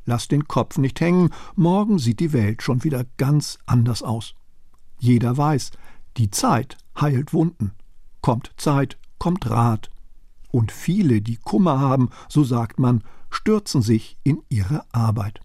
Lass 0.06 0.28
den 0.28 0.48
Kopf 0.48 0.78
nicht 0.78 1.00
hängen, 1.00 1.30
morgen 1.56 1.98
sieht 1.98 2.20
die 2.20 2.34
Welt 2.34 2.62
schon 2.62 2.84
wieder 2.84 3.06
ganz 3.18 3.58
anders 3.66 4.04
aus. 4.04 4.36
Jeder 5.00 5.38
weiß, 5.38 5.72
die 6.18 6.30
Zeit 6.30 6.78
heilt 7.00 7.34
Wunden. 7.34 7.72
Kommt 8.24 8.54
Zeit, 8.56 8.98
kommt 9.20 9.50
Rat. 9.50 9.92
Und 10.50 10.72
viele, 10.72 11.22
die 11.22 11.36
Kummer 11.36 11.82
haben, 11.82 12.10
so 12.30 12.46
sagt 12.46 12.80
man, 12.80 13.04
stürzen 13.30 13.82
sich 13.82 14.18
in 14.24 14.42
ihre 14.48 14.86
Arbeit. 14.94 15.42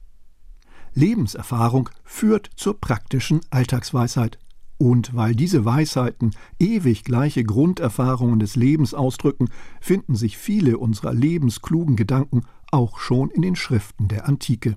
Lebenserfahrung 0.94 1.90
führt 2.04 2.50
zur 2.54 2.80
praktischen 2.80 3.40
Alltagsweisheit. 3.50 4.38
Und 4.78 5.16
weil 5.16 5.34
diese 5.34 5.64
Weisheiten 5.64 6.30
ewig 6.60 7.02
gleiche 7.02 7.42
Grunderfahrungen 7.42 8.38
des 8.38 8.54
Lebens 8.54 8.94
ausdrücken, 8.94 9.48
finden 9.80 10.14
sich 10.14 10.38
viele 10.38 10.78
unserer 10.78 11.12
lebensklugen 11.12 11.96
Gedanken 11.96 12.42
auch 12.70 13.00
schon 13.00 13.30
in 13.30 13.42
den 13.42 13.56
Schriften 13.56 14.06
der 14.06 14.28
Antike. 14.28 14.76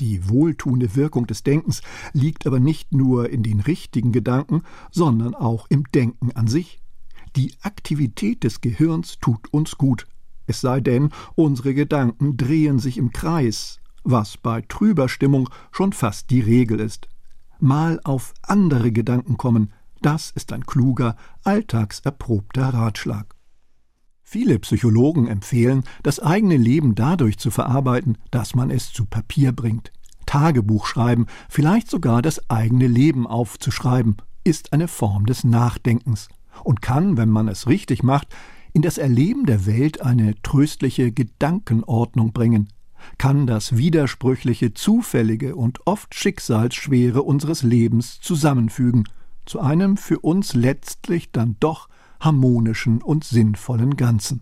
Die 0.00 0.28
wohltuende 0.28 0.96
Wirkung 0.96 1.28
des 1.28 1.44
Denkens 1.44 1.80
liegt 2.12 2.44
aber 2.48 2.58
nicht 2.58 2.92
nur 2.92 3.30
in 3.30 3.44
den 3.44 3.60
richtigen 3.60 4.10
Gedanken, 4.10 4.62
sondern 4.90 5.36
auch 5.36 5.66
im 5.68 5.84
Denken 5.92 6.32
an 6.32 6.48
sich. 6.48 6.80
Die 7.36 7.54
Aktivität 7.62 8.44
des 8.44 8.60
Gehirns 8.60 9.18
tut 9.18 9.52
uns 9.52 9.76
gut, 9.76 10.06
es 10.46 10.60
sei 10.60 10.80
denn, 10.80 11.10
unsere 11.34 11.74
Gedanken 11.74 12.36
drehen 12.36 12.78
sich 12.78 12.98
im 12.98 13.10
Kreis, 13.10 13.80
was 14.02 14.36
bei 14.36 14.60
trüber 14.60 15.08
Stimmung 15.08 15.48
schon 15.72 15.92
fast 15.92 16.30
die 16.30 16.40
Regel 16.40 16.80
ist 16.80 17.08
mal 17.64 18.00
auf 18.04 18.34
andere 18.42 18.92
Gedanken 18.92 19.36
kommen, 19.36 19.72
das 20.02 20.30
ist 20.30 20.52
ein 20.52 20.66
kluger, 20.66 21.16
alltagserprobter 21.42 22.68
Ratschlag. 22.68 23.34
Viele 24.22 24.58
Psychologen 24.58 25.28
empfehlen, 25.28 25.84
das 26.02 26.20
eigene 26.20 26.56
Leben 26.56 26.94
dadurch 26.94 27.38
zu 27.38 27.50
verarbeiten, 27.50 28.18
dass 28.30 28.54
man 28.54 28.70
es 28.70 28.92
zu 28.92 29.06
Papier 29.06 29.52
bringt. 29.52 29.92
Tagebuch 30.26 30.86
schreiben, 30.86 31.26
vielleicht 31.48 31.90
sogar 31.90 32.22
das 32.22 32.50
eigene 32.50 32.86
Leben 32.86 33.26
aufzuschreiben, 33.26 34.16
ist 34.42 34.72
eine 34.72 34.88
Form 34.88 35.26
des 35.26 35.44
Nachdenkens 35.44 36.28
und 36.62 36.82
kann, 36.82 37.16
wenn 37.16 37.30
man 37.30 37.48
es 37.48 37.66
richtig 37.66 38.02
macht, 38.02 38.28
in 38.72 38.82
das 38.82 38.98
Erleben 38.98 39.46
der 39.46 39.66
Welt 39.66 40.00
eine 40.00 40.34
tröstliche 40.42 41.12
Gedankenordnung 41.12 42.32
bringen, 42.32 42.68
kann 43.18 43.46
das 43.46 43.76
widersprüchliche, 43.76 44.74
zufällige 44.74 45.56
und 45.56 45.86
oft 45.86 46.14
schicksalsschwere 46.14 47.22
unseres 47.22 47.62
Lebens 47.62 48.20
zusammenfügen, 48.20 49.04
zu 49.46 49.60
einem 49.60 49.96
für 49.96 50.20
uns 50.20 50.54
letztlich 50.54 51.30
dann 51.30 51.56
doch 51.60 51.88
harmonischen 52.20 53.02
und 53.02 53.24
sinnvollen 53.24 53.96
Ganzen. 53.96 54.40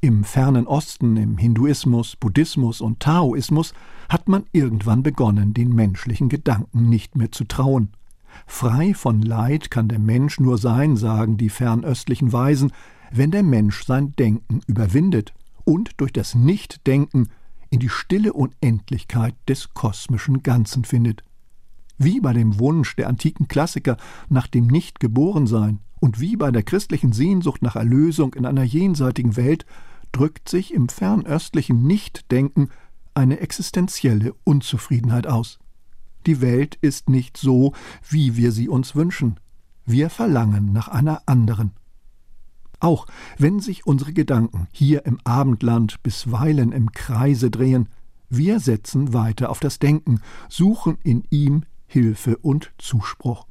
Im 0.00 0.24
fernen 0.24 0.66
Osten, 0.66 1.16
im 1.16 1.38
Hinduismus, 1.38 2.16
Buddhismus 2.16 2.80
und 2.80 2.98
Taoismus 2.98 3.72
hat 4.08 4.28
man 4.28 4.44
irgendwann 4.50 5.04
begonnen, 5.04 5.54
den 5.54 5.72
menschlichen 5.72 6.28
Gedanken 6.28 6.88
nicht 6.88 7.14
mehr 7.14 7.30
zu 7.30 7.44
trauen. 7.44 7.90
Frei 8.46 8.94
von 8.94 9.22
Leid 9.22 9.70
kann 9.70 9.88
der 9.88 9.98
Mensch 9.98 10.40
nur 10.40 10.58
sein, 10.58 10.96
sagen 10.96 11.36
die 11.36 11.48
fernöstlichen 11.48 12.32
Weisen, 12.32 12.72
wenn 13.10 13.30
der 13.30 13.42
Mensch 13.42 13.84
sein 13.84 14.14
Denken 14.16 14.60
überwindet 14.66 15.34
und 15.64 15.90
durch 15.98 16.12
das 16.12 16.34
Nichtdenken 16.34 17.28
in 17.70 17.80
die 17.80 17.88
stille 17.88 18.32
Unendlichkeit 18.32 19.34
des 19.48 19.74
kosmischen 19.74 20.42
Ganzen 20.42 20.84
findet. 20.84 21.24
Wie 21.98 22.20
bei 22.20 22.32
dem 22.32 22.58
Wunsch 22.58 22.96
der 22.96 23.08
antiken 23.08 23.48
Klassiker 23.48 23.96
nach 24.28 24.46
dem 24.46 24.66
Nichtgeborensein 24.66 25.78
und 26.00 26.20
wie 26.20 26.36
bei 26.36 26.50
der 26.50 26.62
christlichen 26.62 27.12
Sehnsucht 27.12 27.62
nach 27.62 27.76
Erlösung 27.76 28.34
in 28.34 28.44
einer 28.44 28.64
jenseitigen 28.64 29.36
Welt 29.36 29.66
drückt 30.10 30.48
sich 30.48 30.74
im 30.74 30.88
fernöstlichen 30.88 31.86
Nichtdenken 31.86 32.70
eine 33.14 33.40
existenzielle 33.40 34.34
Unzufriedenheit 34.44 35.26
aus. 35.26 35.58
Die 36.26 36.40
Welt 36.40 36.76
ist 36.80 37.08
nicht 37.08 37.36
so, 37.36 37.72
wie 38.08 38.36
wir 38.36 38.52
sie 38.52 38.68
uns 38.68 38.94
wünschen. 38.94 39.40
Wir 39.84 40.10
verlangen 40.10 40.72
nach 40.72 40.88
einer 40.88 41.22
anderen. 41.26 41.72
Auch 42.78 43.06
wenn 43.38 43.60
sich 43.60 43.86
unsere 43.86 44.12
Gedanken 44.12 44.66
hier 44.72 45.06
im 45.06 45.18
Abendland 45.24 46.02
bisweilen 46.02 46.72
im 46.72 46.92
Kreise 46.92 47.50
drehen, 47.50 47.88
wir 48.28 48.60
setzen 48.60 49.12
weiter 49.12 49.50
auf 49.50 49.60
das 49.60 49.78
Denken, 49.78 50.20
suchen 50.48 50.98
in 51.04 51.24
ihm 51.30 51.64
Hilfe 51.86 52.38
und 52.38 52.72
Zuspruch. 52.78 53.46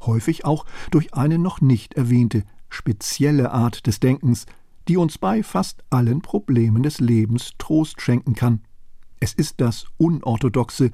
Häufig 0.00 0.44
auch 0.44 0.66
durch 0.90 1.14
eine 1.14 1.38
noch 1.38 1.60
nicht 1.60 1.94
erwähnte 1.94 2.44
spezielle 2.68 3.52
Art 3.52 3.86
des 3.86 4.00
Denkens, 4.00 4.46
die 4.88 4.96
uns 4.96 5.18
bei 5.18 5.42
fast 5.42 5.84
allen 5.90 6.22
Problemen 6.22 6.82
des 6.82 7.00
Lebens 7.00 7.52
Trost 7.58 8.00
schenken 8.00 8.34
kann. 8.34 8.60
Es 9.20 9.32
ist 9.32 9.60
das 9.60 9.86
unorthodoxe, 9.98 10.90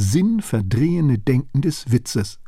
sinnverdrehende 0.00 1.18
Denken 1.18 1.60
des 1.60 1.92
Witzes. 1.92 2.40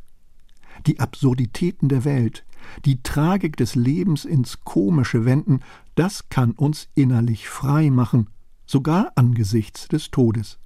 Die 0.87 0.99
Absurditäten 0.99 1.87
der 1.87 2.03
Welt, 2.03 2.45
die 2.85 3.03
Tragik 3.03 3.57
des 3.57 3.75
Lebens 3.75 4.25
ins 4.25 4.61
Komische 4.63 5.25
wenden, 5.25 5.59
das 5.95 6.29
kann 6.29 6.51
uns 6.51 6.89
innerlich 6.95 7.47
frei 7.47 7.89
machen, 7.89 8.29
sogar 8.65 9.11
angesichts 9.15 9.87
des 9.87 10.09
Todes. 10.09 10.57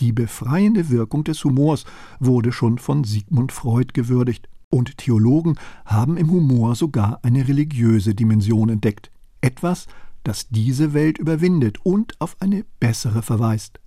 Die 0.00 0.12
befreiende 0.12 0.90
Wirkung 0.90 1.22
des 1.22 1.44
Humors 1.44 1.84
wurde 2.18 2.50
schon 2.50 2.78
von 2.78 3.04
Sigmund 3.04 3.52
Freud 3.52 3.92
gewürdigt, 3.92 4.48
und 4.70 4.98
Theologen 4.98 5.54
haben 5.84 6.16
im 6.16 6.32
Humor 6.32 6.74
sogar 6.74 7.20
eine 7.22 7.46
religiöse 7.46 8.16
Dimension 8.16 8.68
entdeckt, 8.70 9.12
etwas, 9.40 9.86
das 10.24 10.48
diese 10.48 10.94
Welt 10.94 11.18
überwindet 11.18 11.78
und 11.84 12.20
auf 12.20 12.36
eine 12.40 12.64
bessere 12.80 13.22
verweist. 13.22 13.78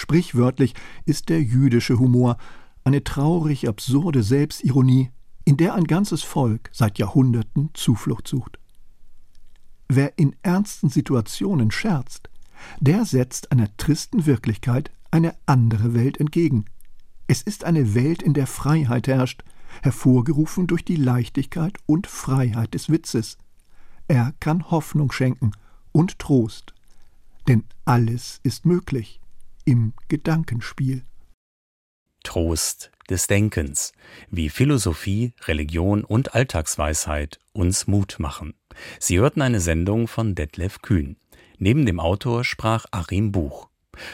Sprichwörtlich 0.00 0.72
ist 1.04 1.28
der 1.28 1.42
jüdische 1.42 1.98
Humor 1.98 2.38
eine 2.84 3.04
traurig 3.04 3.68
absurde 3.68 4.22
Selbstironie, 4.22 5.10
in 5.44 5.58
der 5.58 5.74
ein 5.74 5.84
ganzes 5.84 6.22
Volk 6.22 6.70
seit 6.72 6.98
Jahrhunderten 6.98 7.68
Zuflucht 7.74 8.26
sucht. 8.26 8.58
Wer 9.90 10.18
in 10.18 10.34
ernsten 10.42 10.88
Situationen 10.88 11.70
scherzt, 11.70 12.30
der 12.80 13.04
setzt 13.04 13.52
einer 13.52 13.76
tristen 13.76 14.24
Wirklichkeit 14.24 14.90
eine 15.10 15.34
andere 15.44 15.92
Welt 15.92 16.18
entgegen. 16.18 16.64
Es 17.26 17.42
ist 17.42 17.64
eine 17.64 17.94
Welt, 17.94 18.22
in 18.22 18.32
der 18.32 18.46
Freiheit 18.46 19.06
herrscht, 19.06 19.44
hervorgerufen 19.82 20.66
durch 20.66 20.84
die 20.84 20.96
Leichtigkeit 20.96 21.76
und 21.84 22.06
Freiheit 22.06 22.72
des 22.72 22.88
Witzes. 22.88 23.36
Er 24.08 24.32
kann 24.40 24.70
Hoffnung 24.70 25.12
schenken 25.12 25.52
und 25.92 26.18
Trost, 26.18 26.72
denn 27.48 27.64
alles 27.84 28.40
ist 28.44 28.64
möglich 28.64 29.20
im 29.64 29.92
Gedankenspiel. 30.08 31.04
Trost 32.22 32.90
des 33.08 33.26
Denkens, 33.26 33.92
wie 34.30 34.48
Philosophie, 34.48 35.32
Religion 35.46 36.04
und 36.04 36.34
Alltagsweisheit 36.34 37.38
uns 37.52 37.86
Mut 37.86 38.16
machen. 38.18 38.54
Sie 38.98 39.18
hörten 39.18 39.42
eine 39.42 39.60
Sendung 39.60 40.06
von 40.06 40.34
Detlef 40.34 40.82
Kühn. 40.82 41.16
Neben 41.58 41.86
dem 41.86 42.00
Autor 42.00 42.44
sprach 42.44 42.86
Achim 42.90 43.32
Buch. 43.32 43.68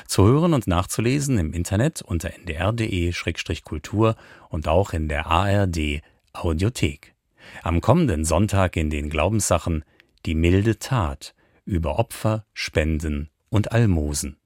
Zu 0.07 0.25
hören 0.25 0.55
und 0.55 0.67
nachzulesen 0.67 1.39
im 1.39 1.53
Internet 1.53 2.03
unter 2.03 2.35
ndr.de-kultur 2.35 4.17
und 4.49 4.69
auch 4.69 4.93
in 4.93 5.09
der 5.09 5.27
ARD 5.27 6.01
Audiothek. 6.33 7.15
Am 7.63 7.81
kommenden 7.81 8.25
Sonntag 8.25 8.77
in 8.77 8.91
den 8.91 9.11
Glaubenssachen 9.11 9.85
die 10.25 10.35
milde 10.35 10.79
Tat 10.79 11.35
über 11.65 11.99
Opfer, 11.99 12.45
Spenden 12.53 13.31
und 13.49 13.73
Almosen. 13.73 14.37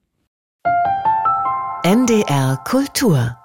NDR 1.84 2.62
Kultur 2.64 3.39